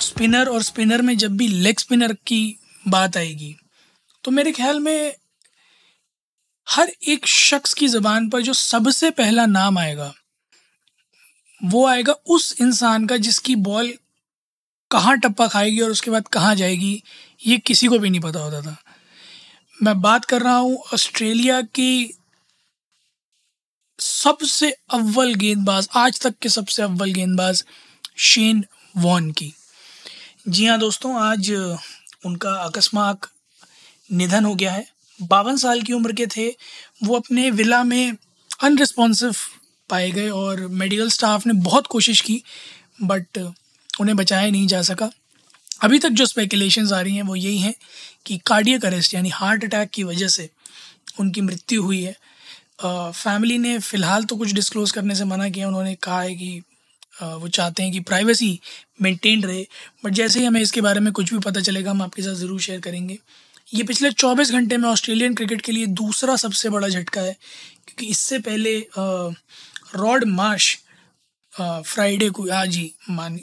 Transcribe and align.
Spinner 0.00 0.48
और 0.48 0.62
spinner 0.62 1.02
में 1.02 1.16
जब 1.18 1.36
भी 1.36 1.48
लेग 1.48 1.78
स्पिनर 1.78 2.12
की 2.26 2.58
बात 2.88 3.16
आएगी 3.16 3.54
तो 4.24 4.30
मेरे 4.30 4.52
ख्याल 4.52 4.80
में 4.80 5.14
हर 6.66 6.90
एक 7.08 7.26
शख्स 7.26 7.74
की 7.74 7.88
ज़बान 7.88 8.28
पर 8.30 8.40
जो 8.42 8.52
सबसे 8.52 9.10
पहला 9.10 9.44
नाम 9.46 9.78
आएगा, 9.78 10.12
वो 11.60 11.86
आएगा 11.86 12.12
उस 12.12 12.54
इंसान 12.60 13.06
का 13.06 13.16
जिसकी 13.16 13.54
बॉल 13.58 13.92
कहाँ 14.90 15.16
टप्पा 15.18 15.46
खाएगी 15.48 15.80
और 15.80 15.90
उसके 15.90 16.10
बाद 16.10 16.28
कहाँ 16.28 16.54
जाएगी, 16.54 17.02
ये 17.46 17.58
किसी 17.58 17.86
को 17.86 17.98
भी 17.98 18.10
नहीं 18.10 18.20
पता 18.20 18.40
होता 18.40 18.60
था। 18.62 18.76
मैं 19.78 20.00
बात 20.00 20.24
कर 20.24 20.42
रहा 20.42 20.56
हूँ 20.56 20.76
ऑस्ट्रेलिया 20.94 21.60
की 21.62 22.14
सबसे 23.98 24.70
अव्वल 24.90 25.34
गेंदबाज, 25.34 25.88
आज 25.94 26.20
तक 26.20 26.38
के 26.42 26.48
सबसे 26.48 26.82
अव्वल 26.82 27.12
गेंदबाज, 27.12 27.64
शेन 28.18 28.64
वॉन 28.94 29.30
की। 29.32 29.52
जी 30.46 30.66
हाँ 30.66 30.78
दोस्तों, 30.78 31.14
आज 31.20 31.50
उनका 32.26 32.50
अकस्मात 32.54 33.26
निधन 34.10 34.44
हो 34.44 34.54
गया 34.54 34.72
है। 34.72 34.86
बावन 35.18 35.56
साल 35.56 35.82
की 35.82 35.92
उम्र 35.92 36.12
के 36.12 36.26
थे। 36.26 36.46
वो 37.04 37.16
अपने 37.16 37.50
विला 37.50 37.82
में 37.84 38.16
अनरिस्पॉन्सिव 38.62 39.34
पाए 39.90 40.10
गए 40.10 40.28
और 40.28 40.66
मेडिकल 40.66 41.10
स्टाफ 41.10 41.46
ने 41.46 41.52
बहुत 41.54 41.86
कोशिश 41.86 42.20
की 42.20 42.42
बट 43.02 43.38
उन्हें 44.00 44.16
बचाया 44.16 44.50
नहीं 44.50 44.66
जा 44.66 44.82
सका। 44.82 45.10
अभी 45.82 45.98
तक 45.98 46.08
जो 46.10 46.26
स्पेकुलेशंस 46.26 46.92
आ 46.92 47.00
रही 47.00 47.16
हैं, 47.16 47.22
वो 47.22 47.36
यही 47.36 47.58
हैं 47.58 47.74
कि 48.26 48.38
कार्डियक 48.46 48.84
अरेस्ट 48.84 49.14
यानी 49.14 49.28
हार्ट 49.28 49.64
अटैक 49.64 49.90
की 49.90 50.04
वजह 50.04 50.28
से 50.28 50.48
उनकी 51.20 51.40
मृत्यु 51.40 51.82
हुई 51.82 52.02
है। 52.02 52.16
फैमिली 52.84 53.58
ने 53.58 53.78
फ़िलहाल 53.78 54.24
तो 54.24 54.36
कुछ 54.36 54.52
डिस्क्लोज़ 54.52 54.92
करने 54.92 55.14
से 55.14 55.24
मना 55.24 55.48
किया। 55.48 55.68
उन्होंने 55.68 55.94
कहा 55.94 56.20
है 56.22 56.34
कि 56.34 56.62
वो 57.20 57.48
चाहते 57.50 57.82
हैं 57.82 57.92
कि 57.92 58.00
प्राइवेसी 58.02 58.58
मेंटेन 59.02 59.42
रहे। 59.42 59.66
बट 60.04 60.12
जैसे 60.12 60.40
ही 60.40 60.46
हमें 60.46 60.60
इसके 60.60 60.80
बारे 60.80 61.00
में 61.00 61.12
कुछ 61.12 61.32
भी 61.32 61.38
पता 61.40 61.60
चलेगा, 61.60 61.90
हम 61.90 62.02
आपके 62.02 62.22
साथ 62.22 62.34
ज़रूर 62.34 62.60
शेयर 62.60 62.80
करेंगे। 62.80 63.18
ये 63.68 63.82
पिछले 63.84 64.10
24 64.12 64.52
घंटे 64.52 64.76
में 64.76 64.88
ऑस्ट्रेलियन 64.88 65.34
क्रिकेट 65.34 65.60
के 65.60 65.72
लिए 65.72 65.86
दूसरा 65.96 66.36
सबसे 66.36 66.68
बड़ा 66.70 66.88
झटका 66.88 67.20
है, 67.20 67.32
क्योंकि 67.86 68.06
इससे 68.06 68.38
पहले 68.40 68.78
रॉड 69.96 70.24
मार्श 70.26 70.76
फ्राइडे 71.52 72.28
को 72.30 72.48
आज 72.52 72.76
ही 72.76 72.92
मान 73.10 73.38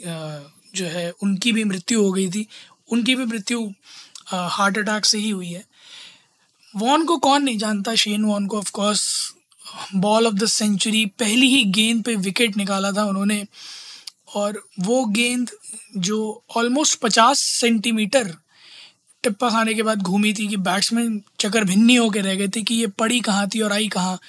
जो 0.76 0.86
है, 0.86 1.10
उनकी 1.12 1.52
भी 1.52 1.64
मृत्यु 1.64 2.02
हो 2.02 2.12
गई 2.12 2.28
थी। 2.30 2.46
उनकी 2.88 3.14
भी 3.14 3.24
मृत्यु 3.24 3.68
हार्ट 4.28 4.78
अटैक 4.78 5.04
से 5.04 5.18
ही 5.18 5.30
हुई 5.30 5.48
है। 5.48 5.64
वॉन 6.74 7.04
को 7.06 7.16
कौन 7.18 7.42
नहीं 7.42 7.58
जानता, 7.58 7.94
शेन 7.94 8.24
वॉन 8.24 8.46
को 8.46 8.58
of 8.58 8.70
course 8.72 9.02
ball 9.94 10.26
of 10.26 10.34
the 10.34 10.46
century, 10.46 11.06
पहली 11.06 11.48
ही 11.48 11.64
गेंद 11.64 12.04
पे 12.04 12.14
विकेट 12.14 12.56
निकाला 12.56 12.92
था 12.92 13.04
उन्होंने। 13.04 13.46
और 14.34 14.68
वो 14.80 15.04
गेंद 15.04 15.50
जो 15.96 16.44
ऑलमोस्ट 16.56 17.00
पचास 17.00 17.38
सेंटीमीटर 17.38 18.34
टिप्पा 19.22 19.50
खाने 19.50 19.74
के 19.74 19.82
बाद 19.82 20.02
घूमी 20.02 20.32
थी 20.32 20.48
कि 20.48 20.56
बैट्समैन 20.56 21.22
चक्कर 21.40 21.64
भिन्नी 21.64 21.94
होकर 21.94 22.22
रह 22.22 22.34
गए 22.34 22.48
थे 22.48 22.62
कि 22.62 22.74
ये 22.74 22.86
पड़ी 22.86 23.20
कहाँ 23.20 23.48
थी 23.48 23.60
और 23.60 23.72
आई 23.72 23.88
कहाँ, 23.88 24.20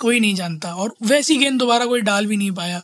कोई 0.00 0.20
नहीं 0.20 0.34
जानता। 0.34 0.74
और 0.74 0.94
वैसी 1.02 1.36
गेंद 1.36 1.58
दोबारा 1.58 1.86
कोई 1.86 2.00
डाल 2.00 2.26
भी 2.26 2.36
नहीं 2.36 2.50
पाया। 2.50 2.82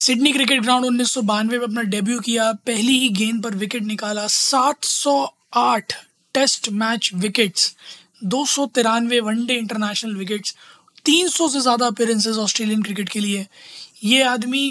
सिडनी 0.00 0.32
क्रिकेट 0.32 0.62
ग्राउंड 0.62 0.84
उन्नीस 0.86 1.12
सौ 1.12 1.22
बानवे 1.22 1.58
में 1.58 1.66
अपना 1.66 1.82
डेब्यू 1.82 2.20
किया, 2.20 2.52
पहली 2.52 2.98
ही 2.98 3.08
गेंद 3.08 3.42
पर 3.42 3.54
विकेट 3.54 3.82
निकाला 3.82 4.26
708 4.26 5.92
टेस्ट 6.34 6.68
मैच 6.68 7.10
विकेट्स। 7.14 7.76
दो 8.24 8.44
सौ 8.46 8.66
तिरानवे 8.74 9.20
वनडे 9.20 9.54
इंटरनेशनल 9.54 10.14
विकेट्स 10.16 10.54
300 11.06 11.48
से 11.48 11.60
ज़्यादा 11.60 11.86
अपेयरेंसेस 11.86 12.36
ऑस्ट्रेलियन 12.38 12.82
क्रिकेट 12.82 13.08
के 13.08 13.20
लिए। 13.20 13.46
ये 14.04 14.22
आदमी 14.24 14.68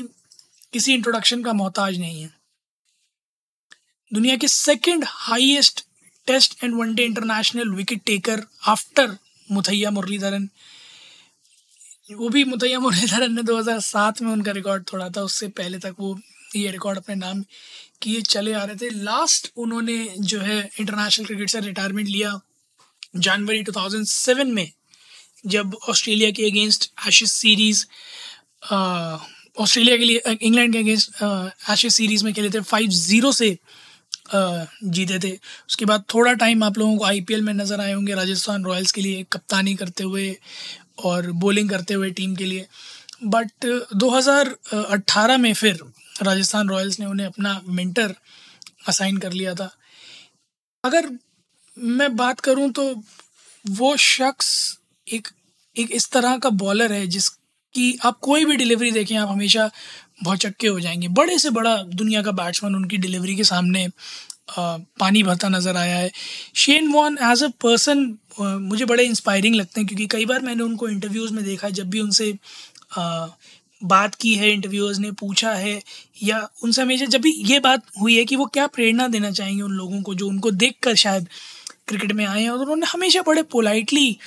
किसी 0.74 0.94
इंट्रोडक्शन 0.94 1.44
का 1.44 1.54
मोहताज 1.54 1.98
नहीं 2.00 2.22
है। 2.22 2.30
दुनिया 4.12 4.36
के 4.36 4.48
second 4.48 5.04
highest 5.08 5.86
test 6.28 6.64
and 6.64 6.74
one day 6.76 7.04
international 7.06 7.70
wicket 7.72 8.02
taker 8.06 8.44
after 8.68 9.18
Muttiah 9.48 9.92
Muralitharan. 9.92 10.48
वो 12.10 12.30
भी 12.30 12.44
मुतैया 12.44 12.80
मुरलीधरन 12.80 13.34
ने 13.34 13.44
2007 13.44 14.22
में 14.22 14.32
उनका 14.32 14.52
रिकॉर्ड 14.52 14.84
तोड़ा 14.84 15.10
था, 15.10 15.22
उससे 15.22 15.48
पहले 15.50 15.80
तक 15.80 15.96
वो 16.00 16.20
ये 16.56 16.72
रिकॉर्ड 16.72 16.98
अपने 16.98 17.16
नाम 17.16 17.44
किए 18.02 18.22
चले 18.24 18.54
आ 18.54 18.64
रहे 18.64 18.76
थे। 18.76 18.90
लास्ट 19.02 19.52
उन्होंने 19.58 19.98
जो 20.20 20.40
है 20.40 20.60
इंटरनेशनल 20.80 21.26
क्रिकेट 21.26 21.50
से 21.50 21.60
रिटायरमेंट 21.62 22.08
लिया। 22.08 22.40
जनवरी 23.14 23.64
2007 23.64 24.48
में, 24.48 24.72
जब 25.46 25.76
ऑस्ट्रेलिया 25.90 26.32
के 26.32 26.50
अगेंस्ट 26.50 26.92
एशेज 27.08 27.30
सीरीज़ 27.30 27.86
ऑस्ट्रेलिया 29.60 29.98
के 29.98 30.06
लिए 30.06 30.36
इंग्लैंड 30.42 30.74
के 30.74 30.80
अगेंस्ट 30.80 31.24
एशेज 31.70 31.92
सीरीज़ 31.94 32.24
में 32.26 32.34
खेले 32.34 32.50
थे 32.50 32.60
फाइव 32.62 32.90
ज़ीरो 32.90 33.32
से 33.32 33.58
जीते 34.34 35.20
थे। 35.20 35.32
उसके 35.70 35.86
बाद 35.86 36.04
थोड़ा 36.14 36.34
टाइम 36.34 36.64
आप 36.64 36.78
लोगों 36.78 36.98
को 36.98 37.06
आईपीएल 37.06 37.42
में 37.42 37.54
नज़र 37.54 37.82
आए 37.82 37.94
होंगे, 37.94 38.14
राजस्थान 38.16 38.66
रॉयल्स 38.66 38.92
के 38.92 39.02
लिए 39.02 39.26
कप्तानी 39.32 39.76
करते 39.76 40.04
हुए 40.04 40.36
और 41.06 41.32
बॉलिंग 41.34 41.70
करते 41.70 41.94
हुए 41.94 42.10
टीम 42.12 42.36
के 42.36 42.46
लिए। 42.46 42.66
बट 43.24 43.66
2018 43.96 45.38
में 45.38 45.54
फिर 45.54 45.80
राजस्थान 46.22 46.70
रॉयल्स 46.70 47.00
ने 47.00 47.06
उन्हें 47.06 47.28
अपना 47.28 47.60
मेंटर 47.68 48.16
असाइन 48.90 49.18
कर 49.18 49.32
लिया 49.34 49.54
था। 49.56 49.70
अगर 50.84 51.10
मैं 51.78 52.16
बात 52.16 52.40
करूँ 52.40 52.70
तो 52.72 52.84
वो 53.66 53.96
शख्स 53.98 54.80
एक 55.08 55.28
एक 55.76 55.92
इस 55.92 56.10
तरह 56.12 56.38
का 56.38 56.50
बॉलर 56.50 56.94
है 56.94 57.06
जिसकी 57.08 57.98
आप 58.06 58.18
कोई 58.22 58.46
भी 58.46 58.56
डिलीवरी 58.58 58.92
देखें 58.92 59.16
आप 59.18 59.30
हमेशा 59.30 59.70
भौचक्के 60.24 60.68
हो 60.68 60.80
जाएँगे। 60.80 61.08
बड़े 61.08 61.38
से 61.40 61.50
बड़ा 61.50 61.76
दुनिया 61.84 62.22
का 62.24 62.32
बैट्समैन 62.32 62.76
उनकी 62.76 62.98
डिलीवरी 62.98 63.36
के 63.36 63.44
सामने 63.44 63.86
आ, 64.58 64.78
पानी 65.00 65.24
भरता 65.24 65.50
नज़र 65.50 65.78
आया 65.78 65.98
है। 65.98 66.12
Shane 66.56 66.88
Warne 66.94 67.18
as 67.24 67.44
a 67.44 67.48
person 67.62 68.18
मुझे 68.40 68.86
बड़े 68.86 69.04
इंस्पायरिंग 69.04 69.56
लगते 69.56 69.82
हैं 69.82 69.88
क्योंकि 69.88 70.08
कई 70.08 70.26
बार 70.26 70.42
मैंने 70.42 70.64
उनको 70.64 70.90
इंटरव्यूज़ 70.90 71.34
में 71.34 71.44
देखा 71.44 71.68
है 71.68 71.74
जब 71.74 71.90
भी 71.90 72.00
उनसे 72.00 72.34
आ, 72.98 73.28
बात 73.82 74.16
की 74.16 74.34
है 74.36 74.52
इंटरव्यूअर्स 74.52 75.00
ने 75.00 75.12
पूछा 75.12 75.54
है 75.54 75.82
या 76.24 76.50
उनसे 76.64 76.82
हमेशा 76.82 77.06
जब 77.06 77.22
भी 77.22 77.32
ये 77.46 77.60
बात 77.60 77.84
हुई 78.02 78.18
है 78.18 78.26
कि 78.26 78.36
वो 78.36 78.46
क्या 78.46 78.68
प्रेरणा 78.68 79.08
देना 79.08 79.32
चाहेंगे 79.32 79.64
उन 79.64 79.72
लोगों 79.72 80.02
को 80.02 80.16
जो 80.16 80.28
उनको 80.28 80.52
देख 80.52 80.76
कर 80.84 80.96
शायद 80.96 81.28
क्रिकेट 81.92 82.12
में 82.14 82.26
आए 82.26 82.42
हैं 82.42 82.50
और 82.50 82.60
उन्होंने 82.60 82.86
हमेशा 82.88 83.22
बड़े 83.24 83.44
पोलाइटली। 83.52 84.18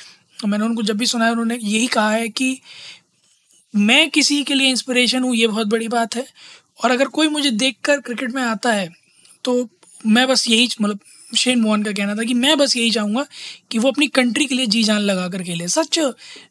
मैंने 0.40 0.64
उनको 0.64 0.82
जब 0.82 0.96
भी 0.96 1.06
सुना 1.06 1.24
है 1.24 1.30
उन्होंने 1.32 1.56
यही 1.56 1.86
कहा 1.88 2.10
है 2.12 2.28
कि 2.30 2.58
मैं 3.74 4.08
किसी 4.10 4.42
के 4.44 4.54
लिए 4.54 4.68
इंस्पिरेशन 4.70 5.22
हूँ, 5.22 5.34
ये 5.36 5.46
बहुत 5.46 5.66
बड़ी 5.66 5.88
बात 5.90 6.16
है। 6.16 6.26
और 6.78 6.90
अगर 6.90 7.08
कोई 7.10 7.28
मुझे 7.28 7.50
देख 7.52 7.76
कर 7.84 8.00
क्रिकेट 8.00 8.30
में 8.34 8.42
आता 8.42 8.72
है 8.72 8.88
तो 9.44 9.68
मैं 10.06 10.26
बस 10.28 10.48
यही 10.48 10.68
मतलब 10.80 10.98
शेन 11.30 11.60
मोहन 11.60 11.82
का 11.82 11.92
कहना 11.92 12.14
था 12.14 12.22
कि 12.24 12.34
मैं 12.34 12.56
बस 12.58 12.76
यही 12.76 12.90
चाहूँगा 12.90 13.24
कि 13.70 13.78
वो 13.78 13.90
अपनी 13.90 14.06
कंट्री 14.08 14.46
के 14.46 14.54
लिए 14.54 14.66
जी 14.66 14.82
जान 14.84 15.00
लगा 15.00 15.28
कर 15.28 15.42
खेले 15.42 15.68
such 15.68 15.98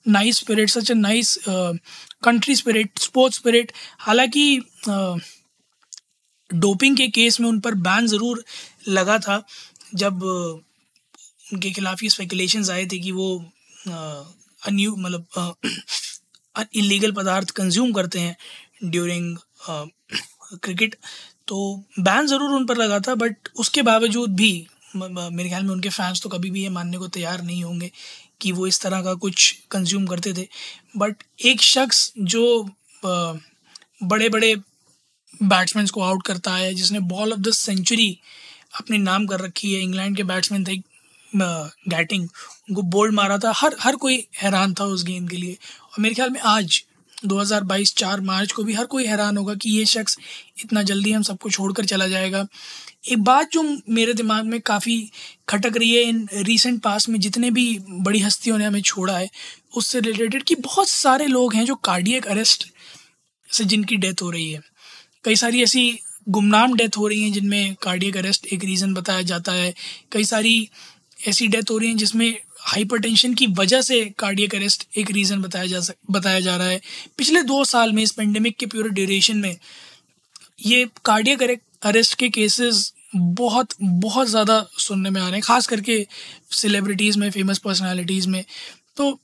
nice 0.07 0.37
spirit, 0.37 0.69
such 0.69 0.91
a 0.91 0.95
nice 0.95 1.37
country 1.47 2.55
spirit, 2.55 2.99
sports 2.99 3.37
spirit. 3.37 3.71
हालाँकि 3.99 4.61
डोपिंग 6.49 6.97
के 6.97 7.07
केस 7.09 7.39
में 7.39 7.47
उन 7.49 7.59
पर 7.59 7.75
बैन 7.81 8.07
ज़रूर 8.07 8.43
लगा 8.89 9.17
था, 9.19 9.43
जब 9.95 10.19
उनके 11.53 11.71
खिलाफ 11.71 12.03
ये 12.03 12.09
स्पेकुलेशंस 12.09 12.69
आए 12.69 12.85
थे 12.85 12.99
कि 12.99 13.11
वो 13.11 13.27
अन्यू 14.61 14.95
मतलब 14.97 15.55
इलीगल 16.75 17.11
पदार्थ 17.11 17.51
कंज्यूम 17.51 17.91
करते 17.93 18.19
हैं 18.19 18.35
ड्यूरिंग 18.85 19.37
क्रिकेट 20.53 20.95
तो 21.47 21.57
बैन 21.99 22.27
ज़रूर 22.27 22.51
उन 22.51 22.65
पर 22.65 22.77
लगा 22.77 22.99
था 23.07 23.15
बट 23.15 23.49
उसके 23.59 23.81
बावजूद 23.81 24.35
भी 24.35 24.51
मेरे 24.95 25.47
ख्याल 25.49 25.63
में 25.63 25.71
उनके 25.71 25.89
फैंस 25.89 26.21
तो 26.21 26.29
कभी 26.29 26.49
भी 26.51 26.61
ये 26.63 26.69
मानने 26.69 26.97
को 26.97 27.07
तैयार 27.09 27.41
नहीं 27.43 27.63
होंगे 27.63 27.91
कि 28.41 28.51
वो 28.51 28.67
इस 28.67 28.81
तरह 28.81 29.01
का 29.03 29.13
कुछ 29.15 29.51
कंज्यूम 29.71 30.05
करते 30.07 30.33
थे. 30.33 30.47
बट 30.97 31.23
एक 31.45 31.61
शख्स 31.61 32.11
जो 32.19 32.43
बड़े 33.03 34.29
बड़े 34.29 34.55
बैट्समैन 35.43 35.87
को 35.87 36.01
आउट 36.01 36.23
करता 36.25 36.55
है, 36.55 36.73
जिसने 36.73 36.99
बॉल 37.11 37.33
ऑफ़ 37.33 37.39
द 37.39 37.51
सेंचुरी 37.53 38.17
अपने 38.79 38.97
नाम 38.99 39.25
कर 39.27 39.39
रखी 39.39 39.73
है, 39.73 39.81
इंग्लैंड 39.81 40.17
के 40.17 40.23
बैट्समैन 40.23 40.65
थे 40.65 40.77
गैटिंग 41.35 42.23
उनको 42.69 42.81
बोल्ड 42.81 43.13
मारा 43.13 43.37
था। 43.37 43.51
हर 43.55 43.75
हर 43.79 43.95
कोई 43.95 44.27
हैरान 44.41 44.73
था 44.73 44.83
उस 44.83 45.03
गेंद 45.03 45.29
के 45.29 45.37
लिए। 45.37 45.53
और 45.53 46.01
मेरे 46.01 46.15
ख्याल 46.15 46.29
में 46.29 46.39
आज 46.39 46.83
2022 47.25 47.93
4 47.95 48.21
मार्च 48.21 48.51
को 48.51 48.63
भी 48.63 48.73
हर 48.73 48.85
कोई 48.85 49.05
हैरान 49.05 49.37
होगा 49.37 49.53
कि 49.55 49.69
ये 49.69 49.85
शख्स 49.85 50.17
इतना 50.63 50.83
जल्दी 50.83 51.11
हम 51.11 51.21
सबको 51.21 51.49
छोड़कर 51.49 51.85
चला 51.85 52.07
जाएगा। 52.07 52.47
एक 53.11 53.23
बात 53.23 53.51
जो 53.51 53.77
मेरे 53.89 54.13
दिमाग 54.13 54.45
में 54.45 54.59
काफ़ी 54.61 55.11
खटक 55.49 55.77
रही 55.77 55.95
है 55.95 56.03
इन 56.03 56.27
रीसेंट 56.33 56.81
पास 56.81 57.09
में, 57.09 57.19
जितने 57.19 57.51
भी 57.51 57.79
बड़ी 57.89 58.19
हस्तियों 58.19 58.57
ने 58.57 58.65
हमें 58.65 58.81
छोड़ा 58.81 59.17
है, 59.17 59.29
उससे 59.77 59.99
रिलेटेड 59.99 60.43
कि 60.43 60.55
बहुत 60.55 60.89
सारे 60.89 61.27
लोग 61.27 61.53
हैं 61.53 61.65
जो 61.65 61.75
कार्डियक 61.75 62.25
अरेस्ट 62.25 62.67
से 63.49 63.63
जिनकी 63.63 63.95
डेथ 63.95 64.21
हो 64.21 64.29
रही 64.31 64.51
है। 64.51 64.61
कई 65.23 65.35
सारी 65.35 65.63
ऐसी 65.63 65.99
गुमनाम 66.29 66.73
डेथ 66.73 66.97
हो 66.97 67.07
रही 67.07 67.23
हैं 67.23 67.33
जिनमें 67.33 67.75
कार्डियक 67.75 68.17
अरेस्ट 68.17 68.45
एक 68.45 68.63
रीज़न 68.63 68.93
बताया 68.93 69.21
जाता 69.21 69.51
है। 69.51 69.73
कई 70.11 70.23
सारी 70.23 70.69
ऐसी 71.23 71.47
डेथ 71.47 71.71
हो 71.71 71.77
रही 71.77 71.89
हैं 71.89 71.97
जिसमें 71.97 72.37
हाइपरटेंशन 72.61 73.33
की 73.33 73.47
वजह 73.53 73.81
से 73.81 74.03
कार्डियक 74.19 74.55
अरेस्ट 74.55 74.87
एक 74.97 75.11
रीज़न 75.11 75.41
बताया 75.41 75.65
जा 75.65 75.79
सक, 75.79 75.95
बताया 76.11 76.39
जा 76.39 76.55
रहा 76.57 76.67
है। 76.67 76.81
पिछले 77.17 77.41
दो 77.43 77.63
साल 77.65 77.91
में 77.93 78.01
इस 78.03 78.11
पेंडेमिक 78.11 78.57
के 78.57 78.65
पूरे 78.65 78.89
ड्यूरेशन 78.91 79.37
में 79.37 79.55
ये 80.61 80.85
कार्डियक 81.05 81.59
अरेस्ट 81.83 82.13
के 82.19 82.29
केसेस 82.29 82.91
बहुत 83.15 83.73
बहुत 83.81 84.27
ज़्यादा 84.27 84.65
सुनने 84.79 85.09
में 85.09 85.19
आ 85.21 85.25
रहे 85.25 85.33
हैं, 85.33 85.41
ख़ास 85.41 85.67
करके 85.67 86.05
सेलिब्रिटीज़ 86.51 87.19
में 87.19 87.29
फ़ेमस 87.31 87.57
पर्सनालिटीज़ 87.59 88.27
में। 88.29 88.43
तो 88.97 89.19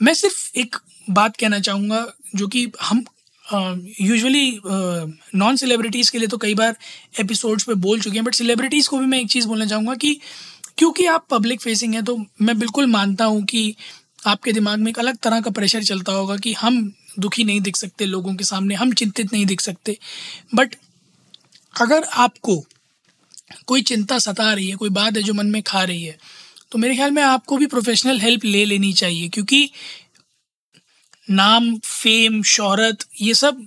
मैं 0.00 0.14
सिर्फ़ 0.14 0.58
एक 0.58 0.76
बात 1.10 1.36
कहना 1.36 1.58
चाहूँगा, 1.60 2.06
जो 2.36 2.48
कि 2.48 2.70
हम 2.82 3.04
यूजुअली 3.44 4.60
नॉन 5.34 5.56
सेलिब्रिटीज़ 5.56 6.10
के 6.12 6.18
लिए 6.18 6.28
तो 6.28 6.36
कई 6.38 6.54
बार 6.54 6.76
एपिसोड्स 7.20 7.64
पे 7.64 7.74
बोल 7.76 8.00
चुके 8.00 8.16
हैं 8.16 8.24
बट 8.24 8.34
सेलिब्रिटीज़ 8.34 8.88
को 8.88 8.98
भी 8.98 9.06
मैं 9.06 9.20
एक 9.20 9.30
चीज़ 9.30 9.46
बोलना 9.48 9.66
चाहूँगा 9.66 9.94
कि 9.94 10.18
क्योंकि 10.78 11.06
आप 11.06 11.26
पब्लिक 11.30 11.60
फेसिंग 11.60 11.94
हैं 11.94 12.04
तो 12.04 12.16
मैं 12.42 12.58
बिल्कुल 12.58 12.86
मानता 12.88 13.24
हूँ 13.24 13.42
कि 13.44 13.74
आपके 14.26 14.52
दिमाग 14.52 14.78
में 14.78 14.90
एक 14.90 14.98
अलग 14.98 15.16
तरह 15.18 15.40
का 15.40 15.50
प्रेशर 15.50 15.82
चलता 15.84 16.12
होगा 16.12 16.36
कि 16.36 16.52
हम 16.54 16.82
दुखी 17.18 17.44
नहीं 17.44 17.60
दिख 17.60 17.76
सकते 17.76 18.06
लोगों 18.06 18.34
के 18.34 18.44
सामने, 18.44 18.74
हम 18.74 18.92
चिंतित 18.92 19.32
नहीं 19.32 19.46
दिख 19.46 19.60
सकते। 19.60 19.96
बट 20.54 20.74
अगर 21.74 22.04
आपको 22.04 22.62
कोई 23.66 23.82
चिंता 23.82 24.18
सता 24.18 24.52
रही 24.52 24.68
है, 24.68 24.76
कोई 24.76 24.90
बात 24.90 25.16
है 25.16 25.22
जो 25.22 25.34
मन 25.34 25.46
में 25.46 25.62
खा 25.62 25.82
रही 25.82 26.02
है 26.04 26.16
तो 26.72 26.78
मेरे 26.78 26.94
ख्याल 26.96 27.10
में 27.10 27.22
आपको 27.22 27.56
भी 27.56 27.66
प्रोफेशनल 27.66 28.20
हेल्प 28.20 28.44
ले 28.44 28.64
लेनी 28.64 28.92
चाहिए, 28.94 29.28
क्योंकि 29.28 29.70
नाम 31.28 31.76
फेम 31.78 32.42
शोहरत, 32.44 33.04
ये 33.20 33.34
सब 33.34 33.66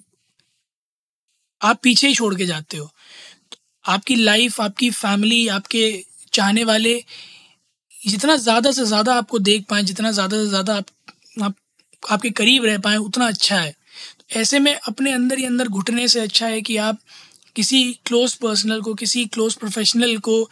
आप 1.62 1.80
पीछे 1.84 2.08
ही 2.08 2.16
छोड़ 2.16 2.34
के 2.36 2.46
जाते 2.46 2.78
हो। 2.78 2.90
आपकी 3.86 4.16
लाइफ 4.16 4.60
आपकी 4.62 4.90
फैमिली 4.92 5.48
आपके 5.50 5.86
चाहने 6.36 6.64
वाले 6.66 6.94
जितना 7.94 8.36
ज़्यादा 8.38 8.72
से 8.72 8.86
ज़्यादा 8.86 9.14
आपको 9.16 9.40
देख 9.42 9.66
पाए 9.70 9.84
जितना 9.84 10.12
ज़्यादा 10.12 10.38
से 10.38 10.48
ज़्यादा 10.50 10.76
आप, 10.76 10.86
आप 11.42 11.56
आपके 12.04 12.30
करीब 12.32 12.66
रह 12.66 12.78
पाए 12.80 12.98
उतना 13.00 13.28
अच्छा 13.28 13.58
है। 13.58 13.74
ऐसे 14.34 14.60
में 14.60 14.74
अपने 14.74 15.12
अंदर 15.14 15.38
ही 15.38 15.46
अंदर 15.46 15.68
घुटने 15.70 16.08
से 16.08 16.20
अच्छा 16.20 16.48
है 16.48 16.62
कि 16.62 16.78
आप 16.80 17.00
किसी 17.56 17.82
क्लोज 18.06 18.34
पर्सनल 18.36 18.82
को 18.82 18.94
किसी 18.96 19.26
क्लोज 19.28 19.54
प्रोफेशनल 19.56 20.18
को 20.20 20.44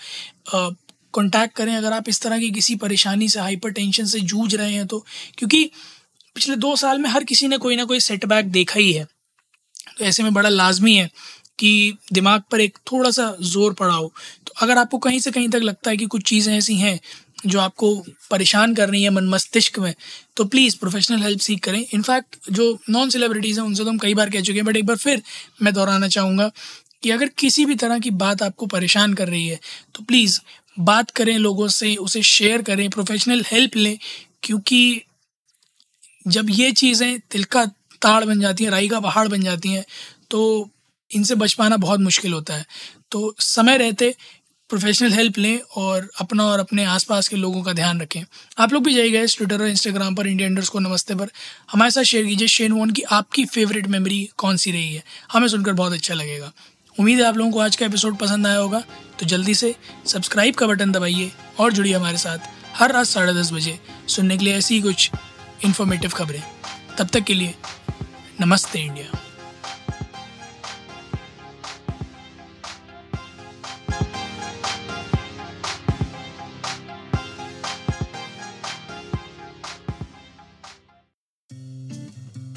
कांटेक्ट 1.13 1.55
करें। 1.55 1.75
अगर 1.75 1.93
आप 1.93 2.09
इस 2.09 2.21
तरह 2.21 2.39
की 2.39 2.49
किसी 2.51 2.75
परेशानी 2.77 3.27
से 3.29 3.39
हाइपर 3.39 3.71
टेंशन 3.71 4.05
से 4.05 4.19
जूझ 4.21 4.53
रहे 4.55 4.71
हैं 4.73 4.85
तो 4.87 4.99
क्योंकि 5.37 5.63
पिछले 6.35 6.55
दो 6.57 6.75
साल 6.75 6.99
में 6.99 7.09
हर 7.09 7.23
किसी 7.25 7.47
ने 7.47 7.57
कोई 7.57 7.75
ना 7.75 7.83
कोई 7.85 7.99
सेटबैक 8.01 8.51
देखा 8.51 8.79
ही 8.79 8.91
है। 8.93 9.03
तो 9.97 10.05
ऐसे 10.05 10.23
में 10.23 10.33
बड़ा 10.33 10.49
लाजमी 10.49 10.95
है 10.95 11.09
कि 11.59 11.97
दिमाग 12.13 12.43
पर 12.51 12.61
एक 12.61 12.77
थोड़ा 12.91 13.09
सा 13.11 13.35
ज़ोर 13.43 13.73
पड़ा 13.73 13.93
हो। 13.93 14.11
अगर 14.57 14.77
आपको 14.77 14.97
कहीं 14.99 15.19
से 15.19 15.31
कहीं 15.31 15.49
तक 15.49 15.61
लगता 15.63 15.91
है 15.91 15.97
कि 15.97 16.05
कुछ 16.05 16.23
चीज़ें 16.23 16.55
ऐसी 16.57 16.75
हैं 16.75 16.99
जो 17.45 17.59
आपको 17.59 17.95
परेशान 18.31 18.73
कर 18.75 18.89
रही 18.89 19.03
है 19.03 19.09
मन 19.09 19.27
मस्तिष्क 19.29 19.79
में 19.79 19.93
तो 20.37 20.45
प्लीज़ 20.45 20.77
प्रोफेशनल 20.79 21.21
हेल्प 21.23 21.39
सीख 21.39 21.59
करें। 21.63 21.85
इनफैक्ट 21.93 22.35
जो 22.51 22.77
नॉन 22.89 23.09
सेलिब्रिटीज़ 23.09 23.59
हैं, 23.59 23.65
उनसे 23.67 23.83
तो 23.83 23.89
हम 23.89 23.97
कई 23.97 24.13
बार 24.13 24.29
कह 24.29 24.41
चुके 24.41 24.59
हैं 24.59 24.65
बट 24.65 24.77
एक 24.77 24.85
बार 24.85 24.97
फिर 24.97 25.21
मैं 25.61 25.73
दोहराना 25.73 26.07
चाहूँगा 26.09 26.49
कि 27.03 27.09
अगर 27.11 27.27
किसी 27.37 27.65
भी 27.65 27.75
तरह 27.75 27.99
की 27.99 28.09
बात 28.17 28.43
आपको 28.43 28.65
परेशान 28.67 29.13
कर 29.13 29.27
रही 29.27 29.47
है 29.47 29.59
तो 29.95 30.03
प्लीज़ 30.03 30.39
बात 30.77 31.11
करें 31.11 31.37
लोगों 31.37 31.67
से, 31.69 31.95
उसे 31.95 32.21
शेयर 32.23 32.61
करें 32.61 32.89
प्रोफेशनल 32.89 33.43
हेल्प 33.47 33.75
लें, 33.75 33.97
क्योंकि 34.43 35.01
जब 36.25 36.49
ये 36.49 36.71
चीज़ें 36.73 37.19
तिल 37.31 37.43
का 37.45 37.65
ताड़ 38.01 38.23
बन 38.25 38.39
जाती 38.39 38.63
हैं, 38.63 38.71
राई 38.71 38.87
का 38.89 38.99
पहाड़ 38.99 39.27
बन 39.27 39.41
जाती 39.41 39.69
हैं 39.69 39.85
तो 40.31 40.69
इनसे 41.11 41.35
बच 41.35 41.53
पाना 41.53 41.77
बहुत 41.77 41.99
मुश्किल 41.99 42.33
होता 42.33 42.53
है। 42.53 42.65
तो 43.11 43.35
समय 43.39 43.77
रहते 43.77 44.13
प्रोफेशनल 44.69 45.13
हेल्प 45.13 45.37
लें 45.37 45.59
और 45.75 46.09
अपना 46.19 46.43
और 46.43 46.59
अपने 46.59 46.83
आसपास 46.83 47.27
के 47.27 47.35
लोगों 47.35 47.63
का 47.63 47.73
ध्यान 47.73 48.01
रखें। 48.01 48.23
आप 48.57 48.73
लोग 48.73 48.83
भी 48.83 48.93
जाइएगा 48.93 49.21
इस 49.21 49.37
ट्विटर 49.37 49.61
और 49.61 49.67
इंस्टाग्राम 49.67 50.15
पर 50.15 50.27
इंडिया 50.27 50.49
इंडर्स 50.49 50.69
को 50.69 50.79
नमस्ते 50.79 51.15
पर। 51.15 51.29
हमारे 51.71 51.91
साथ 51.91 52.03
शेयर 52.03 52.25
कीजिए। 52.25 52.47
शेन 52.47 52.71
वोन 52.71 52.91
की 52.91 53.01
आपकी 53.01 53.45
फेवरेट 53.45 53.87
मेमोरी 53.87 54.29
कौन 54.37 54.57
सी 54.57 54.71
रही 54.71 54.95
है? 54.95 55.03
हमें 55.31 55.47
सुनकर 55.47 55.73
बहुत 55.73 55.93
अच्छा 55.93 56.13
लगेगा। 56.13 56.51
उम्मीद 56.99 57.19
है 57.19 57.25
आप 57.25 57.37
लोगों 57.37 57.51
को 57.51 57.59
आज 57.59 57.75
का 57.75 57.85
एपिसोड 57.85 58.17
पसंद 58.17 58.47
आया 58.47 58.57
होगा। 58.57 58.83
तो 59.19 59.25
जल्दी 59.25 59.55
से 59.55 59.75
सब्सक्राइब 60.05 60.55
का 60.55 60.67
बटन 60.67 60.91
दबाइए 60.91 61.31
और 61.59 61.73
जुड़िए 61.73 61.93
हमारे 61.93 62.17
साथ 62.17 62.37
हर 62.75 62.91
रात 62.91 63.05
साढ़े 63.05 63.33
दस 63.33 63.51
बजे 63.51 63.79
सुनने 64.07 64.37
के 64.37 64.45
लिए 64.45 64.55
ऐसी 64.55 64.81
कुछ 64.81 65.11
इन्फॉर्मेटिव 65.65 66.09
खबरें। 66.09 66.43
तब 66.97 67.07
तक 67.07 67.21
के 67.21 67.33
लिए 67.33 67.53
नमस्ते 68.41 68.79
इंडिया 68.79 69.22